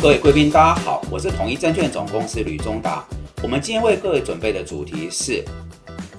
[0.00, 3.04] 各位贵宾，大家好，我是统一证券总公司吕中达。
[3.42, 5.44] 我们今天为各位准备的主题是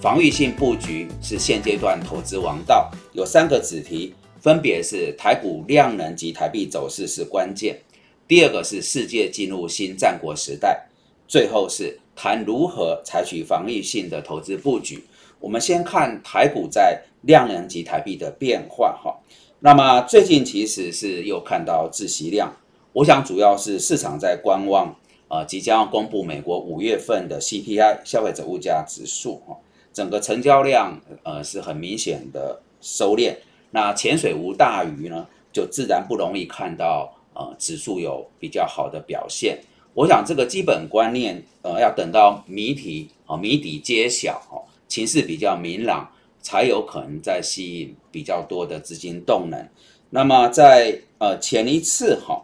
[0.02, 7.80] 防御性布局是现阶段投资王道，有三个子题，分别是台股量能及台币走势是关键，
[8.28, 10.86] 第二个是世界进入新战国时代，
[11.26, 15.02] 最后是谈如何采取防御性的投资布局。
[15.40, 19.18] 我们先看台股在量能及台币的变化哈。
[19.62, 22.54] 那么最近其实是又看到自息量。
[22.94, 24.96] 我想主要是市场在观望，
[25.28, 29.56] 呃，即将要公布美国五月份的 CPI 消费者物价指数，哈，
[29.94, 33.36] 整个成交量呃是很明显的收敛。
[33.70, 39.60] 那潜水无大鱼呢，就自然不容易看到呃指数有比较好的表现。
[39.94, 46.10] 我想这个基本观念，呃，要等到谜题啊谜底揭晓，哈，情势比较明朗，
[46.42, 49.70] 才有可能再吸引比较多的资金动能。
[50.10, 52.44] 那么在呃前一次哈。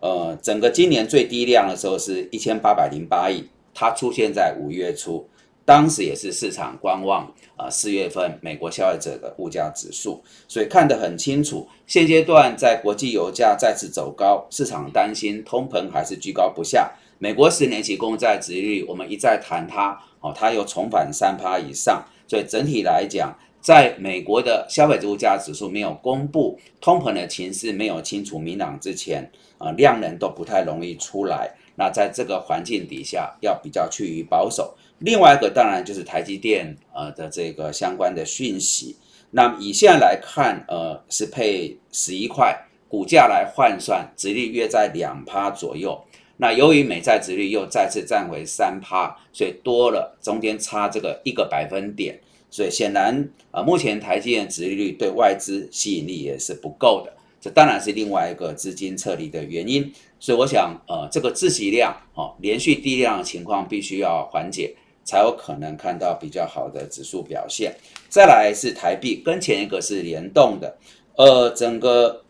[0.00, 5.28] 呃，整个今年最低量的时候是一千八百零八亿，它出现在五月初，
[5.64, 11.68] 当时也是市场观望啊，四月份美国消费者的物价指数，所以看得很清楚。
[11.86, 16.90] 现阶段在国际油价再次走高，市场担心通膨还是居高不下。
[17.18, 23.36] 美国十年期公债殖利率，我们一再谈它哦，它又重返三趴以上，所以整体来讲。
[23.60, 31.54] 在美国的消费者物价指数没有公布，通膨的情势没有清楚明朗之前，啊，量能都不太容易出来。
[31.76, 34.74] 那在这个环境底下，要比较趋于保守。
[34.98, 38.96] 另外一个当然就是台积电呃的这个相关的讯息。
[39.30, 46.02] 那以现在来看，呃，是配十一块，股价来换算，殖利率在两趴左右。
[46.38, 52.18] 那由于美债殖率又再次站回三趴，所以多了中间差这个一个百分点。
[52.50, 59.92] 所以显然，啊，目前台积电殖利率对外资吸引力也是不够的，这当然是另外一个资金撤离的原因。
[60.18, 67.74] 所以我想，呃，这个自息量，哦，连续低量的情况必须要缓解，才有可能看到比较好的指数表现。
[68.08, 70.76] 再来是台币，跟前一个是联动的，
[71.16, 72.24] 呃，整个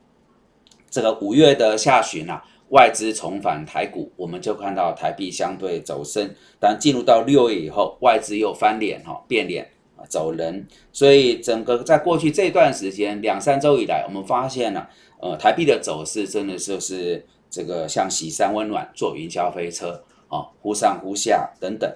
[0.90, 9.68] 这个五月的下旬啊，外资重返台股，我们就看到台币相对走升，但进入到六月以后，外资又翻脸，哈，变脸。
[10.08, 14.88] 走人，所以整个在过去这段时间两三周以来，我们发现了，
[15.20, 21.92] 呃，台币的走势真的就是这个像喜山温暖，坐云霄飞车啊，忽上忽下等等。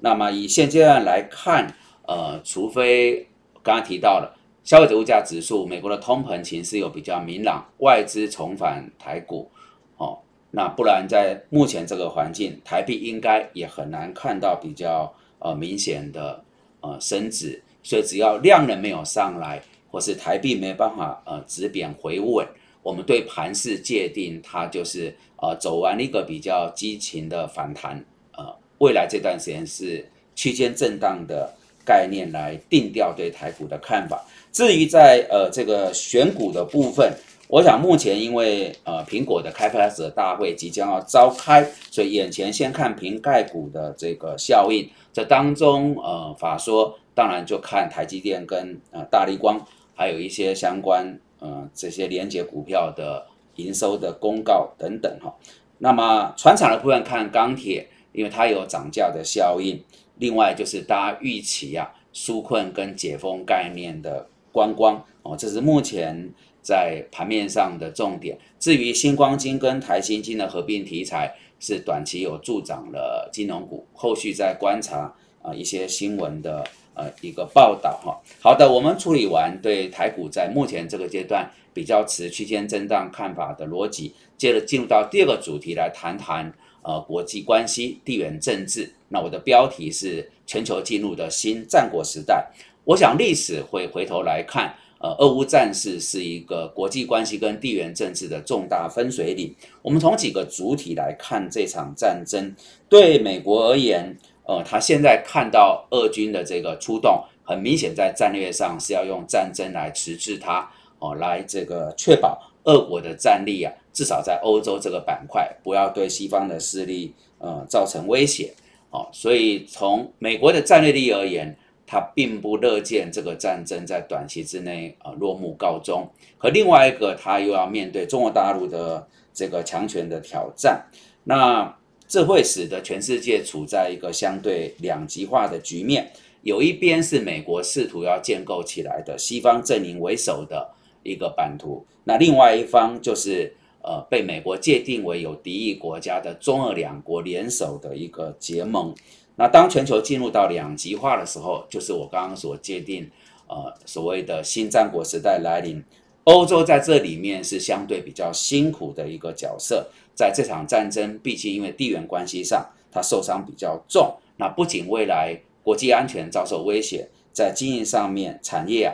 [0.00, 1.74] 那么以现阶段来看，
[2.06, 3.28] 呃，除非
[3.62, 9.50] 刚刚提到了消费者物价指数，美国的通膨情势有比较明朗，外资重返台股，
[9.96, 10.18] 哦，
[10.50, 16.44] 那不然在目前这个环境，台币应该也很难看到比较呃明显的。
[16.80, 22.46] 呃，升值，所以只要量能没有上来，或是台币没办法呃止贬回稳，
[22.82, 28.04] 我们对盘势界定它就是呃走完一个比较激情的反弹，
[28.36, 28.44] 呃，
[28.78, 31.52] 未来这段时间是区间震荡的
[31.84, 34.24] 概念来定调对台股的看法。
[34.52, 37.12] 至于在呃这个选股的部分。
[37.48, 44.86] 我想目前因为呃苹果的开发者大会即将要召开，所以眼前先看瓶盖股的这个效应。
[45.14, 49.58] 这当中呃法说当然就看台积电跟呃大力光，
[49.94, 53.26] 还有一些相关呃这些连接股票的
[53.56, 55.34] 营收的公告等等哈。
[55.78, 59.82] 那么船厂的部分看钢铁，因为它有涨价的效应。
[60.18, 66.30] 另外就是大家预期啊纾困跟解封概念的观光哦，这是目前。
[66.68, 76.62] 在盘面上的重点，至于星光金跟台新金的合并题材，是短期有助长了金融股，后续再观察啊一些新闻的
[76.92, 78.20] 呃一个报道哈。
[78.42, 86.52] 好的，我们处理完对台股在目前这个阶段比较持区间震荡看法的逻辑，接着进入到第二个主题来谈谈
[86.82, 88.92] 呃国际关系、地缘政治。
[89.08, 92.46] 那我的标题是全球进入的新战国时代，
[92.84, 94.74] 我想历史会回头来看。
[95.00, 99.54] 呃，俄乌战事是一个国际关系跟地缘政治的重大分水岭。
[99.80, 102.52] 我们从几个主体来看这场战争。
[102.88, 110.68] 对美国而言，呃，他现在看到俄军的这个出动，很明显在战略上是要用战争来迟滞它，
[110.98, 118.52] 哦，来这个确保俄国的战力啊，至少在欧洲这个板块不要对西方的势力呃造成威胁。
[118.90, 121.56] 哦，所以从美国的战略力而言。
[121.88, 126.06] 他并不乐见这个战争在短期之内呃落幕告终，
[126.36, 130.84] 和另外一个他又要面对中国大陆的这个强权的挑战，
[131.24, 131.74] 那
[132.06, 136.12] 这会使得全世界处在一个相对两极化的局面，
[136.42, 143.54] 有一边是美国试图要建构起来的西方阵营为首的一个版图，那另外一方就是。
[143.80, 148.92] 呃被美国界定为有敌意国家的中俄两国联手的一个结盟。
[149.38, 153.08] 那当全球进入到两极化的时候，就是我刚刚所界定，
[153.46, 155.82] 呃，所谓的新战国时代来临。
[156.24, 164.14] 欧洲在这里面是相对比较辛苦的一个角色，在这场战争，毕竟因为地缘关系上，它受伤比较重。
[164.36, 168.92] 那不仅未来国际安全遭受威胁，在经营上面，产业啊，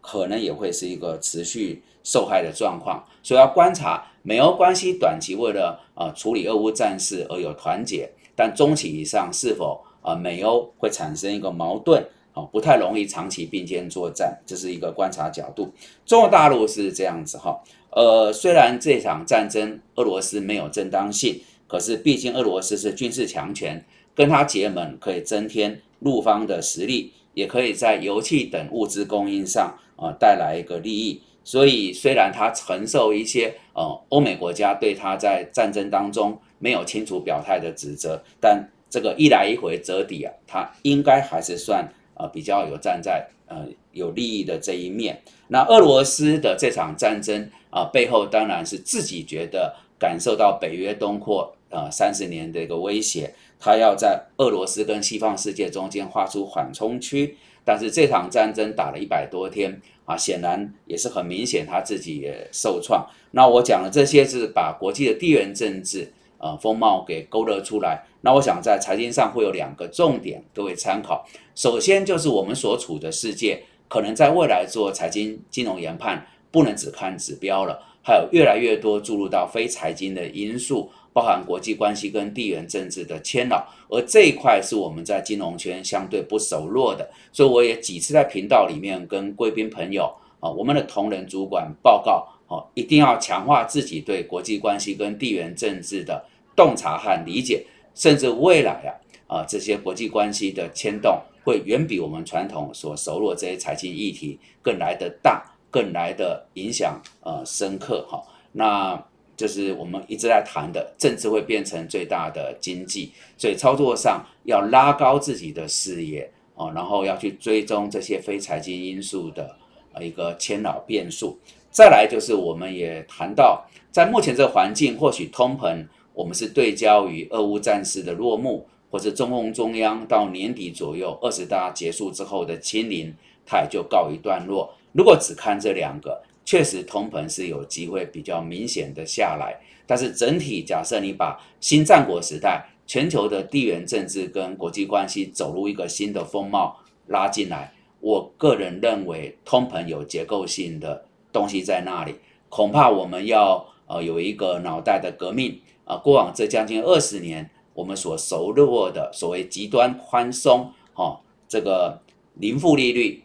[0.00, 3.04] 可能也会是一个持续受害的状况。
[3.24, 8.08] 所以要观察美欧关系短期为了呃处理俄乌战事而有团结。
[8.40, 12.02] 但中期以上是否啊美欧会产生一个矛盾
[12.32, 15.70] 啊不太容易长期并肩作战，这是一个观察角度。
[16.06, 17.60] 中国大陆是这样子哈，
[17.90, 21.38] 呃虽然这场战争俄罗斯没有正当性，
[21.68, 23.84] 可是毕竟俄罗斯是军事强权，
[24.14, 31.20] 跟他结盟可以增添陆方的实力，也可以在油气等物资供应上啊带来一个利益。
[31.50, 36.38] 所以虽然他承受一些呃欧美国家对他在战争当中。
[36.62, 45.22] 没有清楚表态的指责，但这个一来一回折抵啊，他应该还是算呃比较有站在呃有利益的这一面。
[45.48, 57.38] 那俄罗斯的这场战争啊背后当然是自己觉得感受到北约东扩呃三十年的一个威胁，他要在俄罗斯跟西方世界中间画出缓冲区。
[57.64, 59.80] 但是这场战争打了一百多天
[60.10, 63.06] 啊，显然也是很明显他自己也受创。
[63.30, 66.12] 那我讲的这些是把国际的地缘政治。
[66.42, 68.02] 呃，风貌给勾勒出来。
[68.22, 71.22] 那我想在财经上会有两个重点，各位参考。
[71.54, 83.66] 首先就是我们所处的世界，可能在未来做财经金融研判，不能只看指标了，还有越来越多注入到非财经的因素，包含国际关系跟地缘政治的牵扰。
[83.88, 96.24] 而这一块是我们在金融圈相对不熟络的，所以我也几次在频道里面跟贵宾朋友啊，我们的同仁主管报告，哦，一定要强化自己对国际关系跟地缘政治的。
[96.56, 97.64] 洞察和理解，
[97.94, 98.90] 甚至未来啊
[99.38, 108.22] 啊这些国际关系的牵动，会远比我们传统所熟络这些财经议题更来得大，更来的影响呃深刻哈。
[108.52, 109.02] 那
[109.36, 119.56] 就是我们一直在谈的，政治会变成最大的经济，所以操作上要拉高自己的视野哦，然后要去追踪这些非财经因素的
[119.92, 121.38] 呃一个牵扰变数。
[121.70, 125.86] 再来就是我们也谈到，在目前这个环境，或许通膨。
[126.12, 133.14] 我们是对焦于俄乌战事的落幕，或者中共中央到年底左右二十大结束之后的清零，
[133.46, 134.74] 它也就告一段落。
[134.92, 139.60] 如果只看这两个，确实通膨是有机会比较明显的下来。
[139.86, 146.76] 但是整体假设你把新战国时代全球的地缘政治跟国际关系走入一个新的风貌
[147.06, 152.14] 拉进来，我个人认为通膨有结构性的东西在那里，
[152.48, 155.60] 恐怕我们要呃有一个脑袋的革命。
[155.84, 162.00] 啊，过往这将近二十年，我们所熟络的所谓极端宽松，哦，这个
[162.34, 163.24] 零负利率，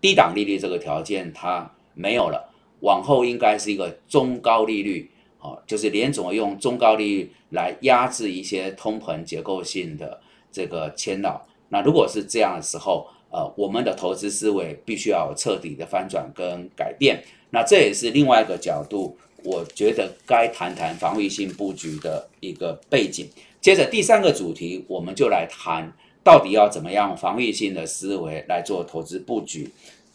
[0.00, 2.50] 低档利率这个条件它没有了，
[2.80, 5.10] 往后应该是一个中高利率，
[5.40, 10.20] 哦，就是联总用中高利率来压制一些通膨结构性的
[10.50, 11.46] 这个牵扰。
[11.68, 17.22] 那如果是这样的时候，呃，我们的投资思维必须要彻底的翻转跟改变。
[17.50, 19.16] 那这也是另外一个角度。
[19.42, 23.26] 我觉得该谈谈防御性布局的一个背景。
[23.58, 25.90] 接着第三个主题，我们就来谈
[26.22, 29.70] 到底要怎么样防御性的思维来做投资布局。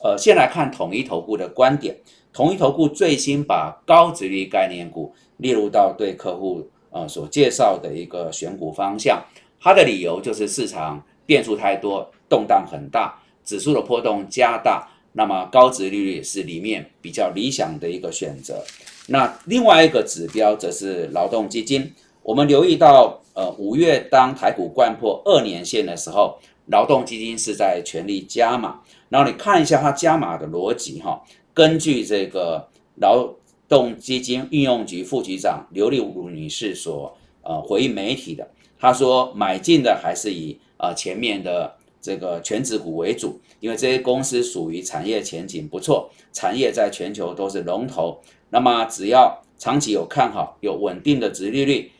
[0.05, 1.97] 呃，先来看统一投顾的观点。
[2.31, 9.25] 统一投顾最新把高值率概念股列入到对客户呃所介绍的一个选股方向。
[9.59, 18.63] 它的理由就是市场变数太多，动荡很大，指数的波动加大，那么高值利率是里面比较理想的一个选择。
[19.07, 21.91] 那另外一个指标则是劳动基金。
[22.21, 28.81] 我们留意到，呃，五月当台股贯破二年线的时候，劳动基金是在全力加码。
[29.09, 33.33] 然后你看一下它加码的逻辑，哈，根据这个劳
[33.67, 38.47] 动基金运用局副局长刘丽茹女士所呃回应媒体的，
[38.79, 48.19] 她说买进的还是以呃前面的这个全指股为主，因为这些公司属于产业前景不错，产业在全球都是龙头。
[48.49, 51.91] 那么只要长期有看好、有稳定的值利率，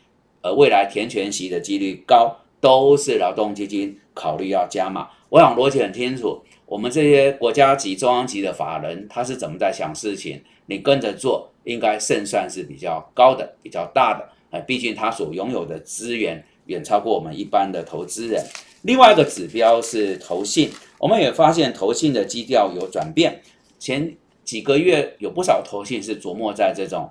[0.42, 5.08] 呃未来填全息的几率高，都是劳动基金考虑要加码。
[5.28, 10.42] 我想逻辑很清楚，我们这些国家级、中央级的法人，他是怎么在想事情？
[10.66, 14.28] 你跟着做，应该胜算是比较高的、比较大的。
[14.50, 18.44] 哎，毕竟他所拥有的资源远超过我们一般的投资人。
[18.82, 23.42] 另外一个指标是投信，我们也发现投信的基调有转变。
[23.78, 27.10] 前几个月有不少投信是琢磨在这种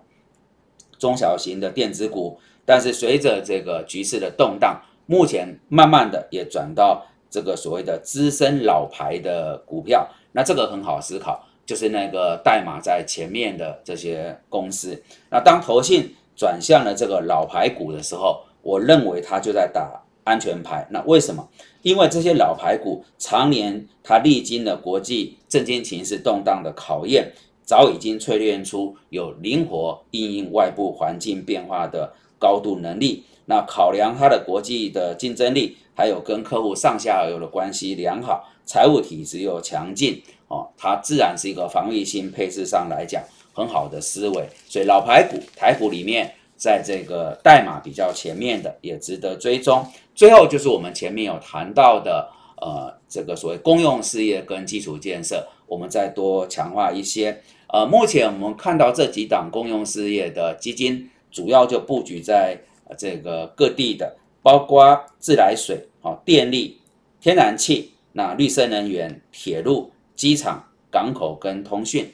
[0.98, 10.08] 中小型的电子股，但是随着这个局势的动荡，目前慢慢的也转到这个所谓的资深老牌的股票。
[10.32, 15.02] 那这个很好思考，就是那个代码在前面的这些公司。
[15.30, 20.88] 那当投信转向了这个老牌股的时候，我认为它就在打安全牌。
[20.90, 21.48] 那为什么？
[21.82, 27.32] 因为这些老牌股常年它历经了国际政经情势动荡的考验。
[27.68, 33.24] 早已经淬炼出有灵活应应外部环境变化的高度能力。
[33.46, 43.24] 那考量它的国际的竞争力，还有跟客户上下游的关系良好，财务体质又强劲，哦，它自然是一个防御性配置上来讲
[43.54, 44.48] 很好的思维。
[44.68, 49.86] 所以老牌股、台股里面，在这个代码比较前面的，也值得追踪。
[50.14, 52.30] 最后就是我们前面有谈到的，
[52.62, 57.42] 呃，这个所谓公用事业跟基础建设，我们再多强化一些。
[57.68, 62.62] 呃，目前我们看到这几档公用事业的基金，主要就布局在
[62.98, 66.80] 这个各地的，包括自来水、哦电力、
[67.20, 72.12] 天然气、那绿色能源、铁路、机场、港口跟通讯。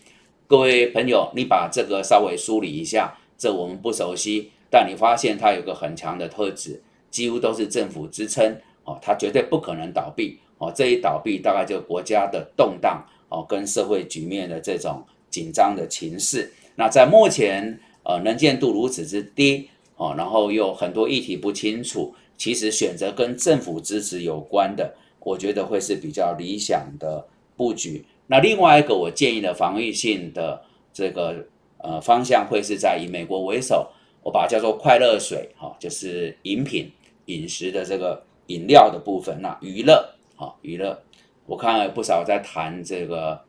[0.47, 15.03] 各位朋友，你把这个稍微梳理一下，这我们不熟悉，但你发现它有个很强的特质，几乎都是政府支撑，哦，它绝对不可能倒闭，哦，这一倒闭大概就国家的动荡，哦，跟社会局面的这种。
[15.31, 19.69] 紧张的情势，那在目前呃能见度如此之低
[20.01, 28.03] 哦，然后又很多议题不清楚，其实选择跟政府支持有关的，我觉得会是比较理想的布局。
[28.25, 30.59] 那另外一个我建议的防御性的
[30.91, 31.45] 这个
[31.77, 33.91] 呃方向会是在以美国为首，
[34.23, 36.91] 我把它叫做快乐水哈，就是饮品
[37.25, 39.39] 饮食的这个饮料的部分。
[39.39, 40.99] 那娱乐哈娱乐，
[41.45, 43.39] 我看了不少在谈这个。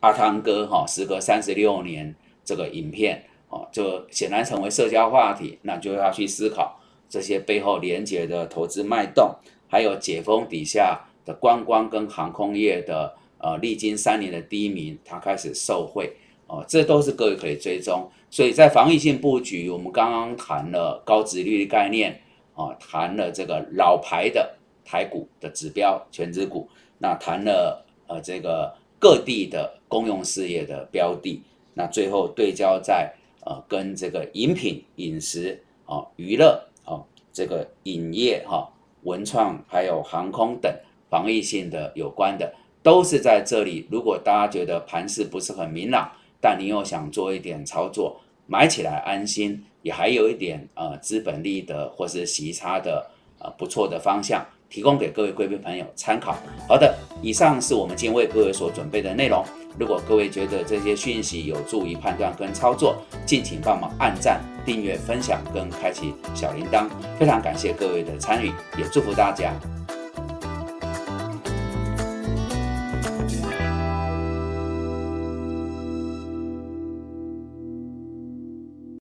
[0.00, 2.12] 阿汤哥哈，时隔三十六年，
[2.44, 5.58] 这个影片哦，就显然成为社交话题。
[5.62, 9.36] 那就要去思考这些背后连接的投资脉动，
[9.68, 16.16] 还有解封底下的观光跟航空业的呃，历经三年的低迷，它开始受惠
[16.46, 18.10] 哦，这都是各位可以追踪。
[18.30, 22.18] 所以在防御性布局，我们刚刚谈了高值率的概念
[22.54, 26.68] 啊，谈了这个老牌的台股的指标全指股，
[26.98, 28.74] 那谈了呃这个。
[29.02, 31.42] 各地的公用事业的标的，
[31.74, 33.12] 那最后对焦在
[33.44, 38.68] 呃跟这个饮品、饮食啊、娱乐啊、这个影业哈、
[39.02, 40.72] 文创还有航空等
[41.10, 43.86] 防疫性的有关的，都是在这里。
[43.90, 54.44] 如果大家觉得盘势不是很明朗，但你又想做一点操作，买起来安心，也还有一点呃资本利得或是息差的呃不错的方向。
[54.70, 56.34] 提供给各位贵宾朋友参考。
[56.66, 59.44] 好的，以上是我们今天为各位所准备的内容。
[59.78, 66.86] 如果各位觉得这些讯息有助于判断跟操作，敬请帮忙按赞、订阅、分享跟开启小铃铛。
[67.18, 69.52] 非常感谢各位的参与，也祝福大家。